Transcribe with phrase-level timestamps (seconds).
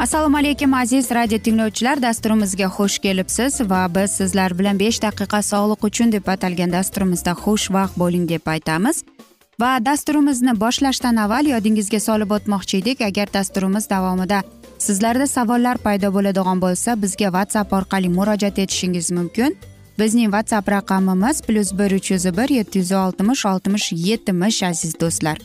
[0.00, 2.02] assalomu alaykum aziz radio tinglovchilar.
[2.02, 7.98] Dasturimizga xush kelibsiz va biz sizlar bilan besh daqiqa sog'liq uchun deb atalgan dasturimizda xushvaqt
[8.02, 9.04] bo'ling deb aytamiz.
[9.60, 13.00] Va dasturimizni boshlashdan avval yodingizga solib o'tmoqchi edik.
[13.00, 14.42] Agar dasturimiz davomida
[14.78, 19.56] sizlarda savollar paydo bo'ladigan bo'lsa bizga whatsapp orqali murojaat etishingiz mumkin.
[19.98, 25.38] Bizning whatsapp raqamimiz plyus bir uch yuz bir yetti yuz oltmish oltmish yetmish aziz do'stlar.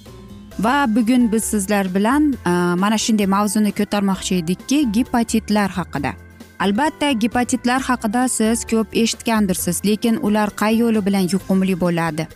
[0.59, 6.13] Va bugun biz sizlar bilan e, mana shunday mavzuni ko'tarmoqchi edikki gepatitlar haqida.
[6.59, 12.27] Albatta gepatitlar haqida siz ko'p eshitgandirsiz lekin ular qay yo'li bilan yuqumli bo'ladi?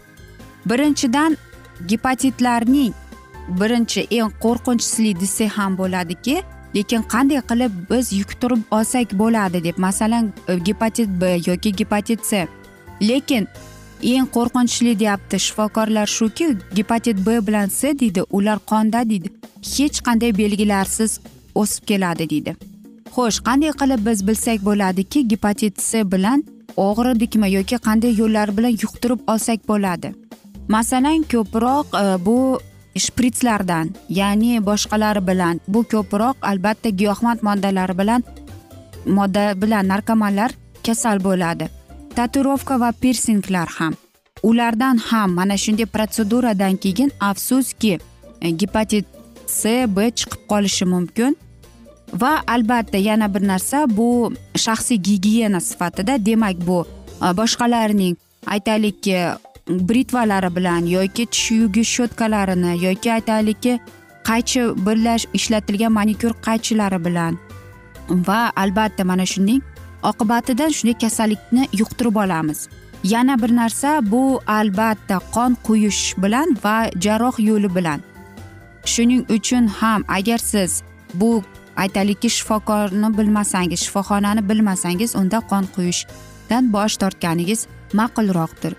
[0.66, 1.38] Birinchidan
[1.88, 2.94] gepatitlarning
[3.60, 6.44] birinchi eng qo'rqinchlisi desak ham bo'ladiki
[6.76, 12.48] lekin qanday qilib biz yuqtirib olsak bo'ladi deb masalan e, gepatit b yoki gepatit c.
[13.02, 13.48] Lekin
[14.02, 15.40] eng qo'rqinchli deyapti.
[15.40, 19.30] Shifokorlar shuki gepatit b bilan c deydi ular qonda deydi.
[19.76, 21.20] Hech qanday belgilarsiz
[21.56, 22.56] o'sib keladi deydi.
[23.16, 26.44] Xo'sh qanday qilib biz bilsak bo'ladiki gepatit c bilan
[26.78, 30.14] og'ridikmi yoki qanday yo'llar bilan yuqtirib olsak bo'ladi?
[30.68, 32.60] Masalan ko'proq e, bu
[33.04, 33.90] shpritslardan
[34.20, 38.24] ya'ni boshqalari bilan bu ko'proq albatta giyohvand moddalari bilan
[39.06, 40.52] modda bilan narkomanlar
[40.86, 41.79] kasal bo'ladi.
[42.20, 43.94] Tatuirovka va pirsinglar ham.
[44.44, 47.94] Ulardan ham mana shunday protseduradan keyin afsuski
[48.42, 49.06] e, gepatit
[49.60, 51.36] c b chiqib qolishi mumkin.
[52.22, 54.10] Va albatta yana bir narsa bu
[54.66, 56.80] shaxsiy gigiyena sifatida demak bu
[57.24, 58.16] e, boshqalarning
[58.56, 59.18] aytaylikki
[59.70, 63.80] britvalari bilan yoki tish yugish shotkalarini yoki aytaylikki
[64.30, 67.34] qaychi birlash ishlatilgan manikyur qaychilari bilan
[68.28, 69.62] va albatta mana shuning
[70.04, 72.70] oqibatidan shunday kasallikni yuqtirib olamiz.
[73.04, 78.00] Yana bir narsa bu albatta qon quyish bilan va jarroh yo'li bilan.
[78.86, 80.84] Shuning uchun ham agar siz
[81.14, 81.44] bu
[81.76, 88.74] aytaylikki shifokorni bilmasangiz shifoxonani bilmasangiz unda qon quyishdan bosh tortganingiz ma'qulroqdir.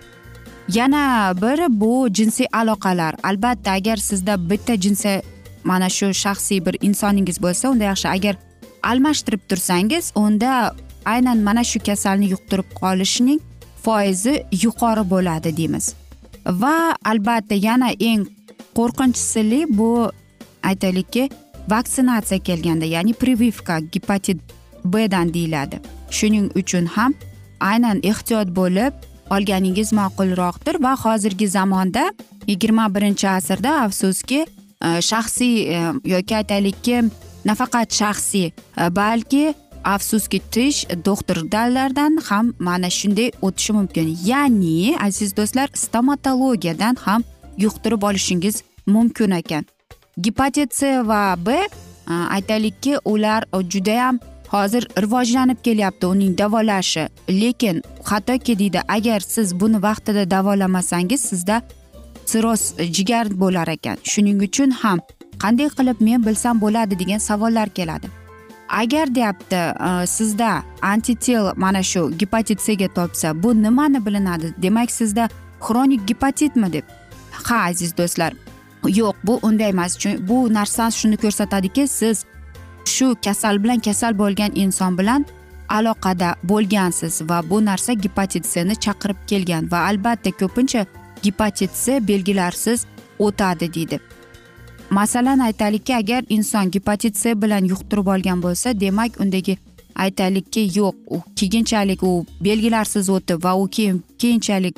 [0.68, 3.14] Yana biri bu jinsiy aloqalar.
[3.22, 5.20] Albatta agar sizda bitta jinsiy
[5.64, 8.08] mana shu shaxsiy bir insoningiz bo'lsa unda yaxshi.
[8.08, 8.34] Agar
[8.82, 13.40] almashtirib tursangiz unda aynan mana shu kasalni yuqtirib qolishning
[13.84, 14.34] foizi
[14.64, 15.94] yuqori bo'ladi deymiz.
[16.46, 18.26] Va albatta yana eng
[18.78, 20.10] qo'rqinchlisi bu
[20.62, 21.30] aytaylikki
[21.68, 24.38] vaksinatsiya kelganda ya'ni privivka gepatit
[24.84, 25.80] b dan deyiladi.
[26.10, 27.14] Shuning uchun ham
[27.60, 28.92] aynan ehtiyot bo'lib
[29.30, 32.04] olganingiz ma'qulroqdir va hozirgi zamonda
[32.46, 34.40] yigirma birinchi asrda afsuski
[34.86, 37.02] e, shaxsiy e, yoki aytaylikki
[37.44, 38.52] nafaqat shaxsiy e,
[38.96, 39.54] balki
[39.84, 44.18] afsuski tish doktorlardan ham mana shunday o'tishi mumkin.
[44.24, 47.22] Ya'ni aziz do'stlar stomatologiyadan ham
[47.58, 49.64] yuqtirib olishingiz mumkin ekan.
[50.20, 51.66] Gepatit c va b e,
[52.12, 54.18] aytaylikki ular judayam
[54.48, 57.08] hozir rivojlanib kelyapti uning davolashi.
[57.28, 61.62] Lekin hattoki deydi agar siz buni vaqtida davolamasangiz sizda
[62.26, 63.96] sirroz jigar bo'lar ekan.
[64.04, 64.98] Shuning uchun ham
[65.42, 68.19] qanday qilib men bilsam bo'ladi degan savollar keladi.
[68.70, 74.54] Agar deyapti e, sizda antitel mana shu gepatit cga topsa bu nimani bilinadi?
[74.62, 75.28] Demak sizda
[75.60, 76.84] xronik gepatitmi deb?
[77.30, 78.32] Ha aziz do'stlar
[78.88, 79.98] yo'q bu unday emas.
[79.98, 82.24] Chunki bu narsa shuni ko'rsatadiki siz
[82.84, 85.26] shu kasal bilan kasal bo'lgan inson bilan
[85.68, 90.86] aloqada bo'lgansiz va bu narsa gepatit cni chaqirib kelgan va albatta ko'pincha
[91.22, 92.86] gepatit c belgilarsiz
[93.18, 94.00] o'tadi deydi.
[94.90, 99.58] Masalan aytaylikki agar inson gepatit c bilan yuqtirib olgan bo'lsa demak undagi
[99.94, 104.76] aytaylikki yo'q u keyinchalik u belgilarsiz o'tib va u keyin keyinchalik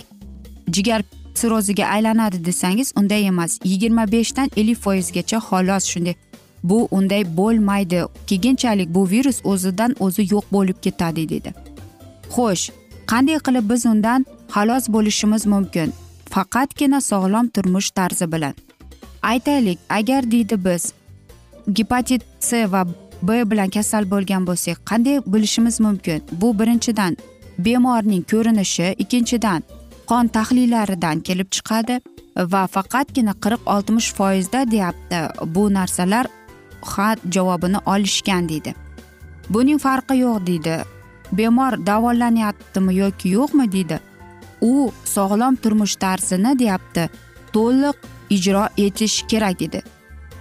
[0.73, 1.03] jigar
[1.35, 3.59] sirroziga aylanadi desangiz unday emas.
[3.64, 6.14] Yigirma beshdan ellik foizgacha xolos shunday.
[6.62, 8.03] Bu unday bo'lmaydi.
[8.26, 11.55] Keyinchalik bu virus o'zidan o'zi yo'q bo'lib ketadi dedi
[12.35, 12.64] xo'sh
[13.11, 15.88] qanday qilib biz undan xalos bo'lishimiz mumkin?
[16.35, 18.55] Faqatgina sog'lom turmush tarzi bilan.
[19.23, 20.93] Aytaylik agar deydi biz
[21.73, 22.87] gepatit c va
[23.23, 26.23] b bilan kasal bo'lgan bo'lsak qanday bilishimiz mumkin?
[26.33, 27.17] Bu birinchidan
[27.59, 29.63] bemorning ko'rinishi ikkinchidan
[30.07, 32.01] qon tahlillaridan kelib chiqadi
[32.37, 35.19] va faqatgina qirq oltmish foizda deyapti.
[35.55, 36.27] Bu narsalar
[36.83, 38.75] ha javobini olishgan deydi.
[39.51, 40.77] Buning farqi yo'q deydi.
[41.33, 44.01] Bemor davolanyaptimi yoki yo'qmi deydi.
[44.61, 47.11] U sog'lom turmush tarzini deyapti.
[47.52, 47.96] To'liq
[48.31, 49.82] ijro etish kerak dedi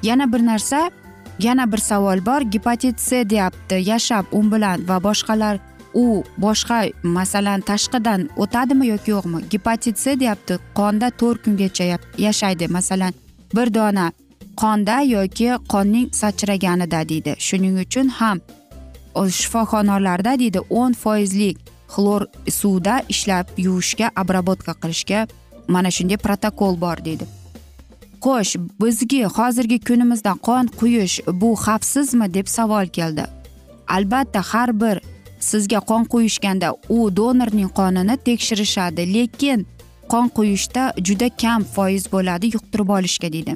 [0.03, 0.91] yana bir narsa
[1.39, 2.41] yana bir savol bor.
[2.41, 3.75] Gepatit c deyapti.
[3.75, 5.59] Yashab u bilan va boshqalar
[5.93, 9.49] u boshqa masalan tashqidan o'tadimi yoki yo'qmi?
[9.49, 10.59] Gepatit c deyapti.
[10.75, 12.67] Qonda to'rt kungacha yashaydi.
[12.67, 13.13] Masalan
[13.55, 14.11] bir dona
[14.55, 17.35] qonda yoki qonning sachraganida deydi.
[17.39, 18.41] Shuning uchun ham
[19.15, 21.57] shifoxonalarda deydi o'n foizlik
[21.93, 25.27] xlor suvda ishlab yuvishga обработка qilishga
[25.75, 27.25] mana shunday protokol bor deydi.
[28.23, 33.25] Xo'sh bizga hozirgi kunimizda qon quyish bu xavfsizmi deb savol keldi.
[33.95, 34.97] Albatta har bir
[35.39, 39.65] sizga qon quyishganda u donorning qonini tekshirishadi lekin
[40.11, 43.53] qon quyishda juda kam foiz bo'ladi yuqtirib olishga deydi.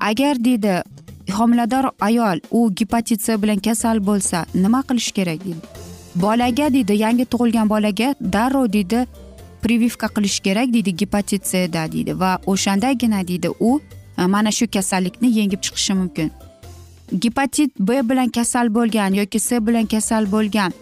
[0.00, 0.74] Agar deydi
[1.38, 5.62] homilador ayol u gepatit c bilan kasal bo'lsa nima qilish kerak deydi.
[6.14, 9.06] Bolaga deydi yangi tug'ilgan bolaga darrov deydi
[9.66, 12.20] privivka qilish kerak deydi gepatit cda deydi.
[12.20, 13.80] Va o'shandagina deydi u
[14.18, 16.30] e, mana shu kasallikni yengib chiqishi mumkin.
[17.18, 20.72] Gepatit b bilan kasal bo'lgan yoki c bilan kasal bo'lgan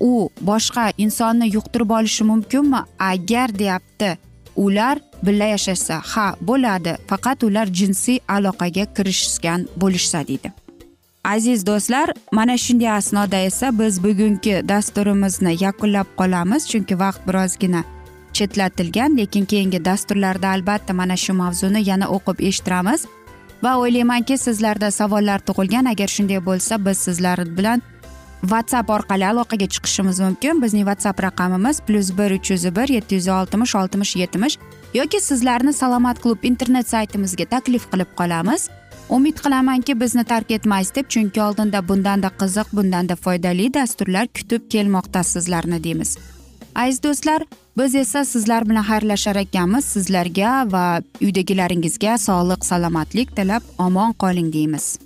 [0.00, 2.80] u boshqa insonni yuqtirib olishi mumkinmi?
[2.98, 4.18] Agar deyapti
[4.56, 6.92] ular birga yashashsa ha bo'ladi.
[7.06, 10.52] Faqat ular jinsiy aloqaga kirishgan bo'lishsa deydi.
[11.24, 16.62] Aziz do'stlar mana shunday asnoda esa biz bugungi dasturimizni yakunlab qolamiz.
[16.70, 17.82] Chunki vaqt birozgina
[18.38, 23.06] chetlatilgan lekin keyingi dasturlarda albatta mana shu mavzuni yana o'qib eshittiramiz.
[23.64, 25.84] Va o'ylaymanki sizlarda savollar tug'ilgan.
[25.92, 27.82] Agar shunday bo'lsa biz sizlar bilan
[28.42, 30.62] whatsapp orqali aloqaga chiqishimiz mumkin.
[30.62, 34.58] Bizning whatsapp raqamimiz plyus bir uch yuz bir yetti yuz oltmish oltmish yetmish
[34.94, 38.68] yoki sizlarni salomat klub internet saytimizga taklif qilib qolamiz.
[39.08, 45.22] Umid qilamanki bizni tark etmaysiz deb chunki oldinda bundanda qiziq bundanda foydali dasturlar kutib kelmoqda
[45.22, 46.18] sizlarni deymiz.
[46.74, 47.42] Aziz do'stlar
[47.78, 49.84] biz esa sizlar bilan xayrlashar ekanmiz.
[49.84, 54.98] Sizlarga va uydagilaringizga sog'lik salomatlik tilab omon qoling deymiz.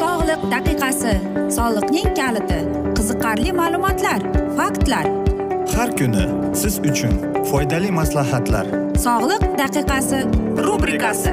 [0.00, 1.14] Sog'liq daqiqasi
[1.58, 2.60] soliqning kaliti
[2.96, 4.20] qiziqarli ma'lumotlar
[4.56, 5.06] faktlar.
[5.76, 6.24] Har kuni
[6.62, 7.14] siz uchun
[7.50, 8.66] foydali maslahatlar.
[9.06, 10.18] Sog'liq daqiqasi
[10.66, 11.32] rubrikasi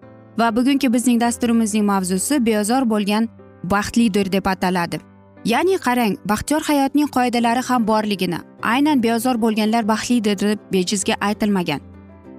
[0.39, 3.29] Va bugungi bizning dasturimizning mavzusi beozor bo'lgan
[3.63, 4.99] baxtlidir deb ataladi.
[5.45, 8.39] Ya'ni qarang baxtiyor hayotning qoidalari ham borligini
[8.73, 11.81] aynan beozor bo'lganlar baxtlidir deb bejizga aytilmagan.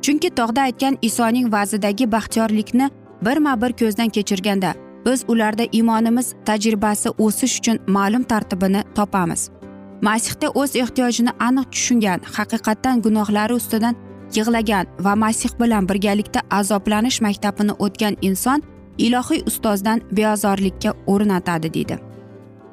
[0.03, 2.91] Chunki tog'da aytgan isoning va'zidagi baxtiyorlikni
[3.27, 4.75] birma bir ko'zdan kechirganda
[5.07, 9.51] biz ularda iymonimiz tajribasi o'sish uchun ma'lum tartibini topamiz.
[10.03, 13.95] Masihda o'z ehtiyojini aniq tushungan haqiqatdan gunohlari ustidan
[14.37, 18.63] yig'lagan va masih bilan birgalikda azoblanish maktabini o'tgan inson
[18.99, 21.99] ilohiy ustozdan beozorlikka o'rnatadi deydi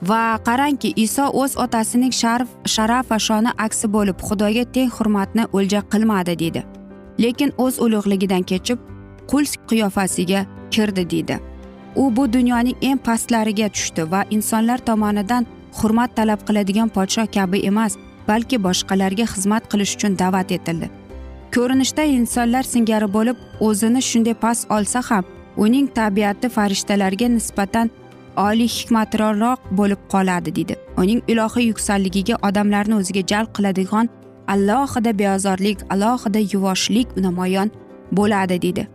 [0.10, 5.82] va qarangki iso o'z otasining sharf sharaf va shoni aksi bo'lib xudoga teng hurmatni o'lja
[5.92, 6.63] qilmadi deydi
[7.24, 8.80] lekin o'z ulug'ligidan kechib
[9.32, 10.42] qul qiyofasiga
[10.74, 11.39] kirdi deydi
[11.96, 15.46] u bu dunyoning eng pastlariga tushdi va insonlar tomonidan
[15.80, 17.98] hurmat talab qiladigan podshoh kabi emas
[18.28, 20.89] balki boshqalarga xizmat qilish uchun da'vat etildi.
[21.56, 23.38] Ko'rinishda insonlar singari bo'lib
[23.68, 25.24] o'zini shunday past olsa ham
[25.65, 27.91] uning tabiati farishtalarga nisbatan
[28.48, 34.10] oliy hikmatliroq bo'lib qoladi deydi uning ilohiy yuksalligiga odamlarni o'ziga jalb qiladigan
[34.56, 37.70] alohida beozorlik alohida yuvoshlik namoyon
[38.18, 38.88] bo'ladi deydi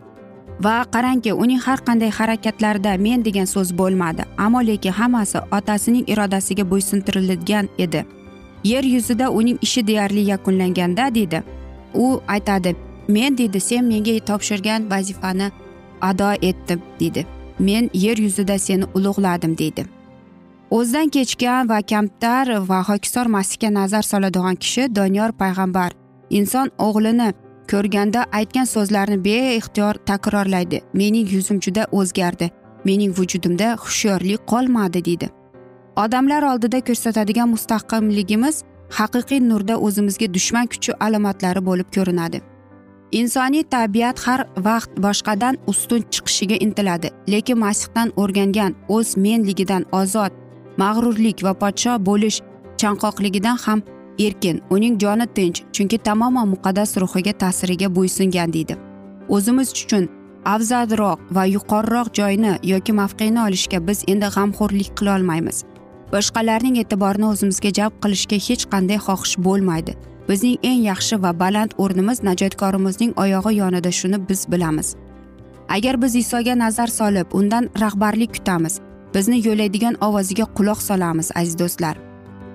[0.65, 6.65] va qarangki uning har qanday harakatlarida men degan so'z bo'lmadi ammo lekin hammasi otasining irodasiga
[6.73, 8.05] bo'ysuntirilgan edi.
[8.65, 11.43] Yer yuzida uning ishi deyarli yakunlanganda deydi
[11.95, 12.77] u aytadi
[13.09, 15.51] men deydi sen menga topshirgan vazifani
[16.01, 17.27] ado etdim deydi.
[17.59, 19.85] Men yer yuzida seni ulug'ladim deydi.
[20.71, 25.93] O'zidan kechgan va kamtar va hokisor masihga nazar soladigan kishi doniyor payg'ambar
[26.31, 27.33] inson o'g'lini
[27.71, 30.81] ko'rganda aytgan so'zlarini beixtiyor takrorlaydi.
[30.93, 32.51] Mening yuzim juda o'zgardi
[32.85, 35.29] mening vujudimda hushyorlik qolmadi deydi.
[35.97, 38.65] Odamlar oldida ko'rsatadigan mustahkamligimiz
[38.99, 42.39] haqiqiy nurda o'zimizga dushman kuchi alomatlari bo'lib ko'rinadi.
[43.21, 50.33] Insoniy tabiat har vaqt boshqadan ustun chiqishiga intiladi lekin masihdan o'rgangan o'z menligidan ozod
[50.83, 52.39] mag'rurlik va podsho bo'lish
[52.81, 53.81] chanqoqligidan ham
[54.27, 58.75] erkin uning joni tinch chunki tamoman muqaddas ruhiga ta'siriga bo'ysungan deydi.
[59.29, 60.05] O'zimiz uchun
[60.55, 65.65] afzalroq va yuqoriroq joyni yoki mavqeni olishga biz endi g'amxo'rlik qilolmaymiz.
[66.13, 69.95] Boshqalarning e'tiborini o'zimizga jalb qilishga hech qanday xohish bo'lmaydi.
[70.29, 74.97] Bizning eng yaxshi va baland o'rnimiz najotkorimizning oyog'i yonida shuni biz bilamiz.
[75.69, 78.81] Agar biz isoga nazar solib undan rahbarlik kutamiz.
[79.15, 81.97] Bizni yo'laydigan ovoziga quloq solamiz aziz do'stlar.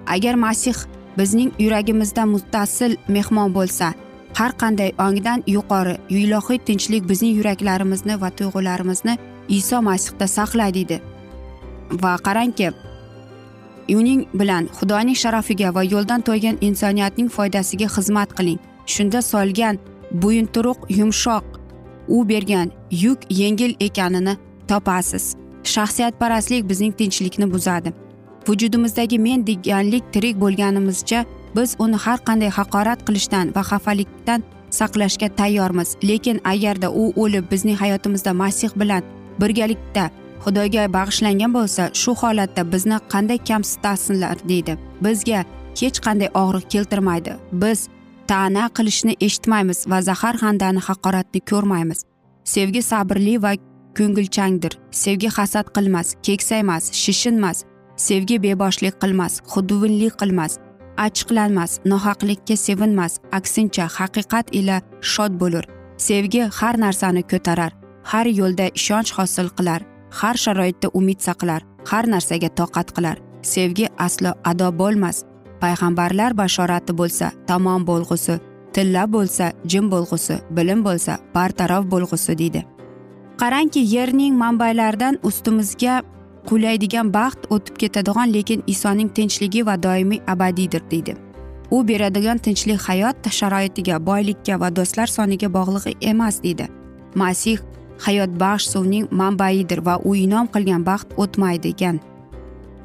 [0.07, 0.77] Agar masih
[1.17, 3.93] bizning yuragimizda muttasil mehmon bo'lsa
[4.39, 9.17] har qanday ongdan yuqori ilohiy tinchlik bizning yuraklarimizni va tuyg'ularimizni
[9.59, 11.01] iso masihda saqlaydi deydi.
[12.03, 12.69] Va qarangki
[13.95, 18.59] uning bilan xudoning sharafiga va yo'ldan toygan insoniyatning foydasiga xizmat qiling.
[18.85, 19.79] Shunda solgan
[20.23, 21.43] bo'yinturuq yumshoq
[22.07, 25.35] u bergan yuk yengil ekanini topasiz.
[25.63, 27.93] Shaxsiyatparastlik bizning tinchlikni buzadi.
[28.47, 35.95] Vujudimizdagi men deganlik tirik bo'lganimizcha biz uni har qanday haqorat qilishdan va xafalikdan saqlashga tayyormiz.
[36.03, 39.03] Lekin agarda u o'lib bizning hayotimizda masih bilan
[39.41, 40.09] birgalikda
[40.43, 44.73] xudoga bag'ishlangan bo'lsa shu holatda bizni qanday kamsitasinlar deydi.
[45.05, 45.39] Bizga
[45.79, 47.31] hech qanday og'riq keltirmaydi.
[47.61, 47.79] Biz
[48.31, 51.99] ta'na qilishni eshitmaymiz va zahar handani haqoratni ko'rmaymiz.
[52.53, 53.53] Sevgi sabrli va
[53.97, 54.73] ko'ngilchangdir.
[55.03, 57.57] Sevgi hasad qilmas keksaymas shishinmas.
[58.07, 60.53] Sevgi beboshlik qilmas xudbinlik qilmas
[61.05, 64.77] achchiqlanmas nohaqlikka sevinmas aksincha haqiqat ila
[65.11, 65.65] shod bo'lur.
[66.07, 67.71] Sevgi har narsani ko'tarar
[68.11, 69.81] har yo'lda ishonch hosil qilar.
[70.11, 73.17] Har sharoitda umid saqlar har narsaga toqat qilar.
[73.41, 75.23] Sevgi aslo ado bo'lmas.
[75.61, 78.39] Payg'ambarlar bashorati bo'lsa tamom bo'lg'usi
[78.73, 82.61] tilla bo'lsa jim bo'lg'usi bilim bo'lsa bartaraf bo'lg'usi deydi.
[83.41, 86.01] Qarangki yerning manbalaridan ustimizga
[86.49, 91.15] qulaydigan baxt o'tib ketadigan lekin isoning tinchligi va doimiy abadiydir deydi.
[91.71, 96.65] U beradigan tinchlik hayot sharoitiga boylikka va do'stlar soniga bog'liq emas deydi.
[97.15, 97.59] Masih
[98.05, 101.99] hayotbaxsh suvning manbaidir va u inom qilgan baxt o'tmaydi ekan.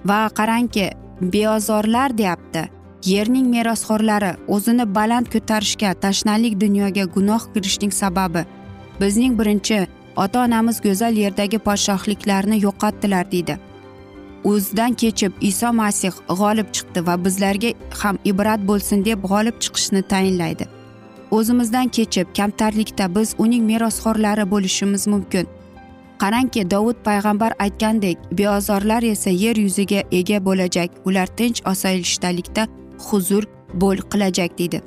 [0.08, 0.86] Va qarangki
[1.34, 2.62] beozorlar deyapti
[3.10, 8.42] yerning merosxo'rlari o'zini baland ko'tarishga tashnalik dunyoga gunoh kirishning sababi.
[9.00, 9.78] Bizning birinchi
[10.16, 13.58] ota onamiz go'zal yerdagi podshohliklarni yo'qotdilar deydi.
[14.50, 20.73] O'zidan kechib iso masih g'olib chiqdi va bizlarga ham ibrat bo'lsin deb g'olib chiqishni tayinlaydi.
[21.36, 25.46] O'zimizdan kechib kamtarlikda biz uning merosxo'rlari bo'lishimiz mumkin.
[26.22, 32.66] Qarangki dovud payg'ambar aytgandek beozorlar esa yer yuziga ega bo'lajak ular tinch osoyishtalikda
[33.06, 33.44] huzur
[33.82, 34.82] bo'l qilajak deydi.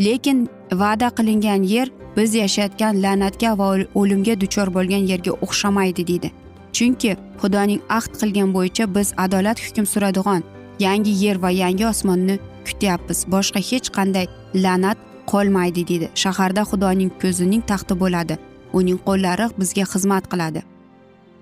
[0.00, 6.30] Lekin va'da qilingan yer biz yashayotgan la'natga va o'limga duchor bo'lgan yerga o'xshamaydi deydi.
[6.76, 10.42] Chunki xudoning ahd qilgan bo'yicha biz adolat hukm suradigan
[10.78, 13.18] yangi yer va yangi osmonni kutyapmiz.
[13.34, 14.98] Boshqa hech qanday la'nat
[15.32, 18.38] qolmaydi deydi shaharda xudoning ko'zining taxti bo'ladi.
[18.78, 20.60] Uning qo'llari bizga xizmat qiladi.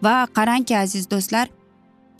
[0.04, 1.46] Va qarangki aziz do'stlar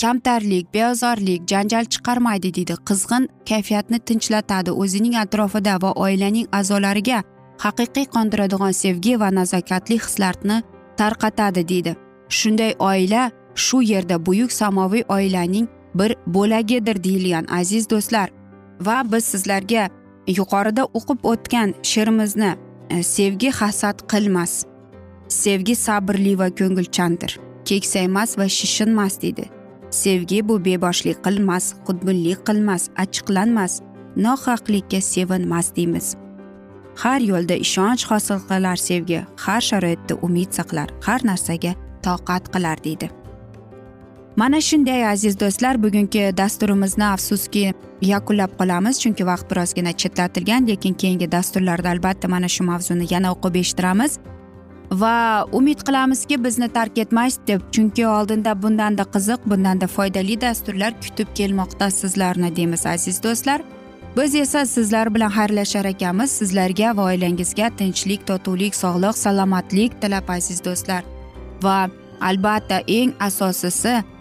[0.02, 7.20] kamtarlik beozorlik janjal chiqarmaydi deydi qizg'in kayfiyatni tinchlatadi o'zining atrofida va oilaning a'zolariga
[7.64, 10.58] haqiqiy qondiradigan sevgi va nazokatli hislarni
[11.00, 11.92] tarqatadi deydi
[12.38, 13.22] shunday oila
[13.54, 18.28] shu yerda buyuk samoviy oilaning bir bo'lagidir deyilgan aziz do'stlar.
[18.80, 19.88] Va biz sizlarga
[20.26, 22.52] yuqorida o'qib o'tgan she'rimizni
[22.90, 24.64] e, sevgi hasad qilmas
[25.42, 29.50] sevgi sabrli va ko'ngilchandir keksaymas va shishinmas deydi
[29.90, 33.80] sevgi bu beboshlik qilmas xudbinlik qilmas achchiqlanmas
[34.16, 36.16] nohaqlikka sevinmas deymiz.
[37.02, 41.72] Har yo'lda ishonch hosil qilar sevgi har sharoitda umid saqlar har narsaga
[42.06, 43.10] toqat qilar deydi.
[44.36, 51.32] Mana shunday aziz do'stlar bugungi dasturimizni afsuski yakunlab qolamiz chunki vaqt birozgina chetlatilgan lekin keyingi
[51.32, 54.18] dasturlarda albatta mana shu mavzuni yana o'qib eshittiramiz.
[54.92, 61.28] Va umid qilamizki bizni tark etmaysiz deb chunki oldinda bundanda qiziq bundanda foydali dasturlar kutib
[61.34, 63.60] kelmoqda sizlarni deymiz aziz do'stlar.
[64.16, 70.64] Biz esa sizlar bilan xayrlashar ekanmiz sizlarga va oilangizga tinchlik totuvlik sog'lik salomatlik tilab aziz
[70.64, 71.02] do'stlar.
[71.62, 71.88] Va
[72.20, 73.94] albatta eng asosiysi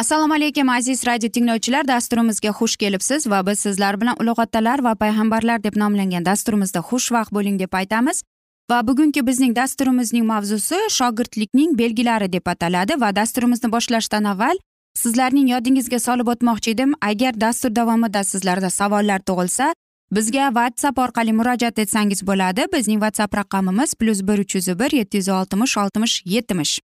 [0.00, 1.88] Assalomu alaykum aziz radio tinglovchilar.
[1.88, 7.32] Dasturimizga xush kelibsiz va biz sizlar bilan ulug' otalar va payg'ambarlar deb nomlangan dasturimizda xushvaqt
[7.36, 8.22] bo'ling deb aytamiz.
[8.70, 14.56] Va bugungi bizning dasturimizning mavzusi shogirdlikning belgilari deb ataladi va dasturimizni boshlashdan avval
[15.02, 16.94] sizlarning yodingizga solib o'tmoqchi edim.
[17.10, 19.74] Agar dastur davomida sizlarda savollar tug'ilsa
[20.12, 22.62] bizga whatsapp orqali murojaat etsangiz bo'ladi.
[22.72, 26.74] Bizning whatsapp raqamimiz plyus bir uch yuz bir yetti yuz oltmish oltmish yetmish.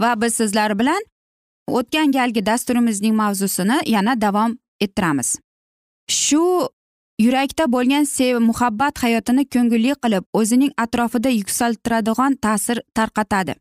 [0.00, 1.09] Va biz sizlar bilan
[1.78, 5.38] o'tgan galgi dasturimizning mavzusini yana davom ettiramiz.
[6.08, 6.68] Shu
[7.24, 13.54] yurakda bo'lgan sev muhabbat hayotini ko'ngilli qilib o'zining atrofida yuksaltiradigan ta'sir tarqatadi.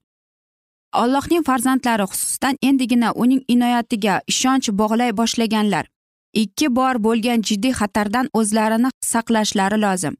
[1.01, 5.85] Allohning farzandlari xususan endigina uning inoyatiga ishonch bog'lay boshlaganlar.
[6.33, 10.15] Ikki bor bo'lgan jiddiy xatardan o'zlarini saqlashlari lozim.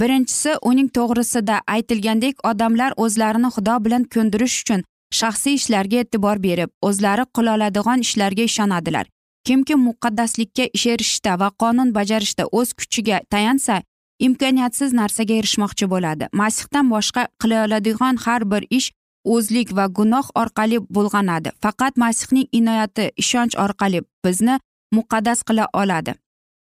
[0.00, 4.80] Birinchisi uning to'g'risida aytilgandek odamlar o'zlarini xudo bilan ko'ndirish uchun
[5.20, 9.06] shaxsiy ishlarga e'tibor berib o'zlari qiloladigan ishlarga ishonadilar.
[9.46, 13.82] Kimki muqaddaslikka erishishda va qonun bajarishda o'z kuchiga tayansa
[14.26, 16.24] imkoniyatsiz narsaga erishmoqchi bo'ladi.
[16.40, 18.88] Masihdan boshqa qila oladigan har bir ish
[19.34, 24.54] o'zlik va gunoh orqali bulg'anadi faqat masihning inoyati ishonch orqali bizni
[24.96, 26.14] muqaddas qila oladi.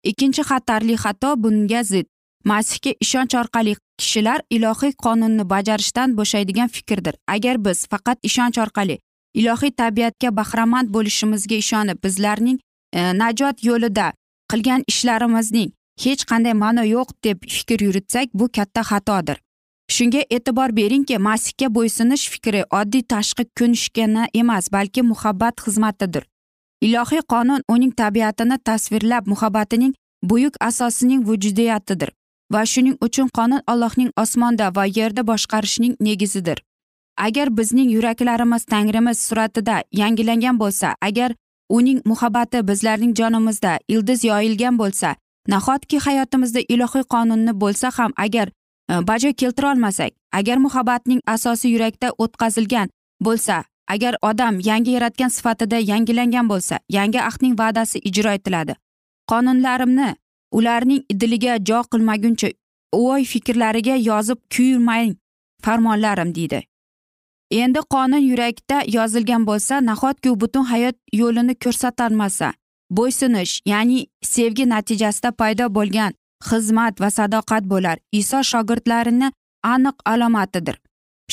[0.09, 2.07] Ikkinchi xatarli xato bunga zid.
[2.45, 7.15] Masihga ishonch orqali kishilar ilohiy qonunni bajarishdan bo'shaydigan fikrdir.
[7.27, 8.99] Agar biz faqat ishonch orqali
[9.33, 12.59] ilohiy tabiatga bahramand bo'lishimizga ishonib bizlarning
[12.93, 14.11] e, najot yo'lida
[14.51, 15.71] qilgan ishlarimizning
[16.03, 19.37] hech qanday ma'no yo'q deb fikr yuritsak bu katta xatodir.
[19.95, 26.23] Shunga e'tibor beringki masihga bo'ysunish fikri oddiy tashqi ko'nishgani emas balki muhabbat xizmatidir.
[26.85, 32.09] Ilohiy qonun uning tabiatini tasvirlab muhabbatining buyuk asosining vujudiyatidir.
[32.51, 36.57] Va shuning uchun qonun allohning osmonda va yerda boshqarishining negizidir.
[37.17, 41.35] Agar bizning yuraklarimiz tangrimiz suratida yangilangan bo'lsa agar
[41.69, 45.15] uning muhabbati bizlarning jonimizda ildiz yoyilgan bo'lsa
[45.47, 48.47] nahotki hayotimizda ilohiy qonunni bo'lsa ham agar
[48.89, 52.89] e, bajo keltirolmasak agar muhabbatning asosi yurakda o'tkazilgan
[53.21, 58.75] bo'lsa agar odam yangi yaratgan sifatida yangilangan bo'lsa yangi ahdning va'dasi ijro etiladi.
[59.31, 60.15] Qonunlarimni
[60.57, 62.49] ularning diliga jo qilmaguncha
[62.99, 65.15] o'y fikrlariga yozib kuyurmang
[65.65, 66.59] farmonlarim deydi.
[67.61, 72.53] Endi qonun yurakda yozilgan bo'lsa nahotki u butun hayot yo'lini ko'rsatolmasa
[72.97, 73.99] bo'ysunish ya'ni
[74.33, 76.11] sevgi natijasida paydo bo'lgan
[76.49, 77.97] xizmat va sadoqat bo'lar.
[78.11, 79.31] Iso shogirdlarini
[79.73, 80.77] aniq alomatidir.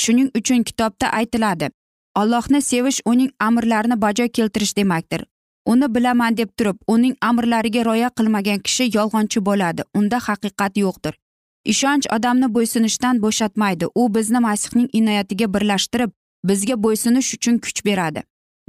[0.02, 1.70] Shuning uchun kitobda aytiladi
[2.14, 5.24] allohni sevish uning amrlarini bajo keltirish demakdir.
[5.66, 9.83] Uni bilaman deb turib uning amrlariga rioya qilmagan kishi yolg'onchi bo'ladi.
[9.94, 11.14] Unda haqiqat yo'qdir.
[11.64, 13.87] Ishonch odamni bo'ysunishdan bo'shatmaydi.
[13.94, 16.11] U bizni masihning inoyatiga birlashtirib
[16.44, 18.23] bizga bo'ysunish uchun kuch beradi.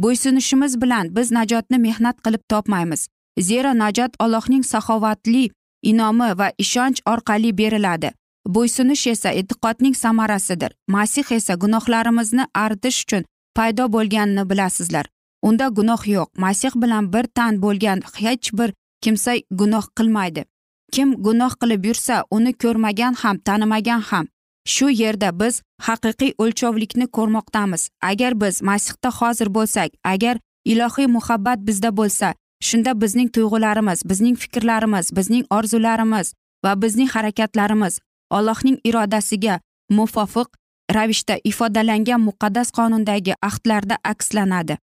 [0.04, 3.08] Bo'ysunishimiz bilan biz najotni mehnat qilib topmaymiz.
[3.40, 5.50] Zero najot allohning saxovatli
[5.82, 8.12] inomi va ishonch orqali beriladi.
[8.56, 10.72] Bo'ysunish esa e'tiqodning samarasidir.
[10.88, 13.24] Masih esa gunohlarimizni artish uchun
[13.56, 15.06] paydo bo'lganini bilasizlar.
[15.42, 16.30] Unda gunoh yo'q.
[16.38, 20.46] Masih bilan bir tan bo'lgan hech bir kimsa gunoh qilmaydi.
[20.92, 24.26] Kim gunoh qilib yursa uni ko'rmagan ham tanimagan ham.
[24.74, 27.90] Shu yerda biz haqiqiy o'lchovlikni ko'rmoqdamiz.
[28.02, 32.34] Agar biz masihda hozir bo'lsak agar ilohiy muhabbat bizda bo'lsa
[32.68, 36.34] shunda bizning tuyg'ularimiz bizning fikrlarimiz bizning orzularimiz
[36.66, 38.00] va bizning harakatlarimiz
[38.30, 39.60] allohning irodasiga
[39.98, 40.48] muvofiq
[40.96, 44.78] ravishda ifodalangan muqaddas qonundagi ahdlarda akslanadi.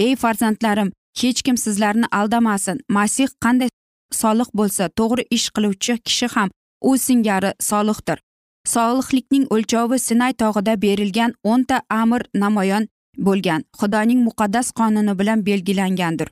[0.00, 2.80] Ey farzandlarim hech kim sizlarni aldamasin.
[2.88, 3.68] Masih qanday
[4.12, 6.48] solih bo'lsa to'g'ri ish qiluvchi kishi ham
[6.80, 8.18] u singari solihdir
[8.64, 12.86] solihlikning o'lchovi sinay tog'ida berilgan o'nta amr namoyon
[13.26, 13.64] bo'lgan.
[13.80, 16.28] Xudoning muqaddas qonuni bilan belgilangandir.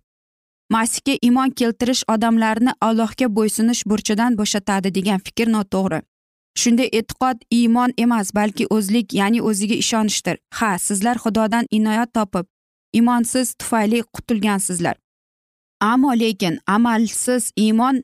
[0.70, 6.00] Masihga iymon keltirish odamlarni allohga bo'ysunish burchidan bo'shatadi degan fikr noto'g'ri.
[6.60, 10.36] Shunday e'tiqod iymon emas balki o'zlik ya'ni o'ziga ishonishdir.
[10.58, 12.46] Ha sizlar xudodan inoyat topib
[12.92, 14.96] imonsiz tufayli qutulgansizlar.
[15.80, 18.02] Ammo lekin amalsiz iymon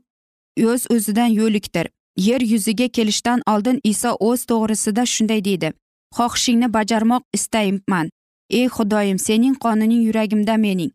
[0.64, 1.87] o'z o'zidan yo'likdir.
[2.16, 5.72] Yer yuziga kelishdan oldin iso o'z to'g'risida shunday deydi.
[6.16, 8.11] Xohishingni bajarmoq istayman
[8.51, 10.90] ey xudoyim sening qonuning yuragimda mening.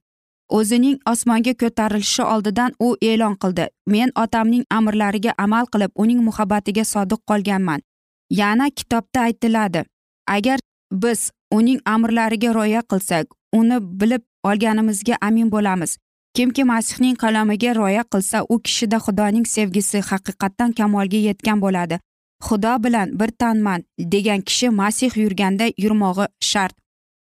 [0.50, 3.68] O'zining osmonga ko'tarilishi oldidan u e'lon qildi.
[3.88, 7.82] Men otamning amrlariga amal qilib uning muhabbatiga sodiq qolganman.
[8.30, 9.86] Yana kitobda aytiladi
[10.28, 10.60] agar
[10.92, 13.26] biz uning amrlariga rioya qilsak
[13.60, 15.98] uni bilib olganimizga amin bo'lamiz.
[16.34, 22.00] Kimki masihning qalamiga rioya qilsa u kishida xudoning sevgisi haqiqatdan kamolga yetgan bo'ladi.
[22.46, 26.76] Xudo bilan bir tanman degan kishi masih yurganda yurmog'i shart.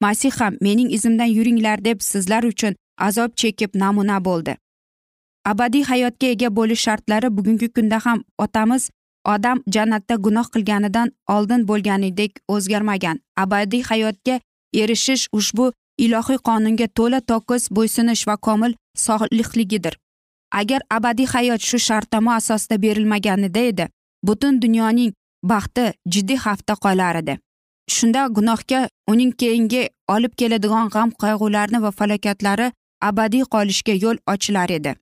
[0.01, 4.57] Masih ham mening izimdan yuringlar deb sizlar uchun azob chekib namuna bo'ldi.
[5.45, 8.91] Abadiy hayotga ega bo'lish shartlari bugungi kunda ham otamiz
[9.25, 13.21] odam jannatda gunoh qilganidan oldin bo'lganidek o'zgarmagan.
[13.37, 14.41] Abadiy hayotga
[14.75, 18.73] erishish ushbu ilohiy qonunga to'la to'kis bo'ysunish va komil
[19.07, 19.95] solihligidir
[20.61, 23.89] agar abadiy hayot shu shartnoma asosida berilmaganida edi
[24.27, 25.13] butun dunyoning
[25.51, 27.39] baxti jiddiy xavfda qolar edi.
[27.91, 28.81] Shunda gunohga
[29.13, 29.83] uning keyingi
[30.15, 32.69] olib keladigan g'am qayg'ularni va falokatlari
[33.09, 34.93] abadiy qolishga yo'l ochilar edi.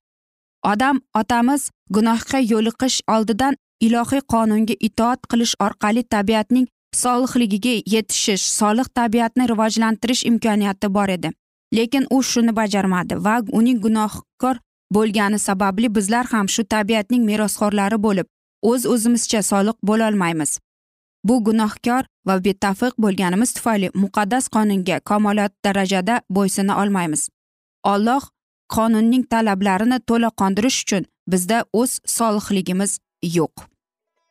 [0.72, 3.54] Odam otamiz gunohga yo'liqish oldidan
[3.86, 11.30] ilohiy qonunga itoat qilish orqali tabiatning solihligiga yetishish solih tabiatni rivojlantirish imkoniyati bor edi.
[11.74, 14.56] Lekin u shuni bajarmadi va uning gunohkor
[14.94, 18.26] bo'lgani sababli bizlar ham shu tabiatning merosxo'rlari bo'lib
[18.62, 20.58] o'z o'zimizcha solih bo'lolmaymiz.
[21.24, 27.28] Bu gunohkor va betafiq bo'lganimiz tufayli muqaddas qonunga kamolat darajada bo'ysuna olmaymiz.
[27.84, 28.22] Olloh
[28.76, 32.98] qonunning talablarini to'la qondirish uchun bizda o'z solihligimiz
[33.36, 33.69] yo'q.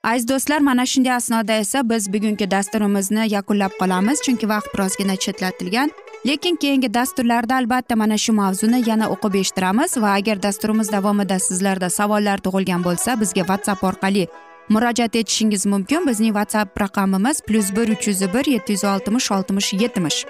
[0.04, 5.92] Aziz do'stlar mana shunday asnoda esa biz bugungi dasturimizni yakunlab qolamiz chunki vaqt birozgina chetlatilgan.
[6.28, 11.90] Lekin keyingi dasturlarda albatta mana shu mavzuni yana o'qib eshittiramiz va agar dasturimiz davomida sizlarda
[11.90, 14.28] savollar tug'ilgan bo'lsa bizga whatsapp orqali
[14.70, 16.08] murojaat etishingiz mumkin.
[16.08, 20.26] Bizning whatsapp raqamimiz plyus bir uch yuz bir yetti yuz oltmish oltmish yetmish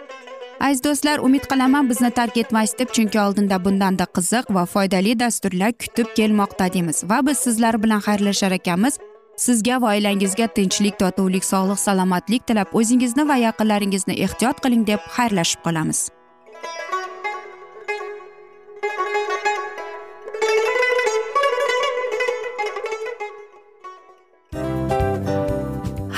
[0.59, 5.71] aziz do'stlar umid qilaman bizni tark etmaysiz deb chunki oldinda bundanda qiziq va foydali dasturlar
[5.83, 7.03] kutib kelmoqda deymiz.
[7.09, 8.99] Va biz sizlar bilan xayrlashar ekanmiz.
[9.39, 15.61] Sizga va oilangizga tinchlik totuvlik sog'lik salomatlik tilab o'zingizni va yaqinlaringizni ehtiyot qiling deb xayrlashib
[15.67, 15.99] qolamiz.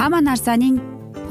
[0.01, 0.81] Hamma narsaning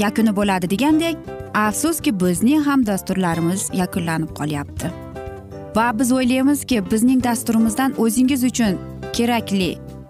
[0.05, 1.31] yakuni bo'ladi degandek
[1.67, 4.95] afsuski bizning ham dasturlarimiz yakunlanib qolyapti.
[5.77, 8.79] Va biz o'ylaymizki bizning dasturimizdan o'zingiz uchun
[9.17, 9.73] kerakli